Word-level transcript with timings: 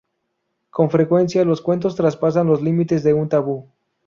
Con 0.71 0.89
frecuencia, 0.89 1.45
los 1.45 1.61
cuentos 1.61 1.93
traspasan 1.95 2.47
los 2.47 2.63
límites 2.63 3.03
de 3.03 3.13
un 3.13 3.29
tabú. 3.29 3.67